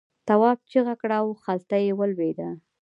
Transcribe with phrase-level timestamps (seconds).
[0.27, 2.49] تواب چیغه کړه او خلته یې ولوېده.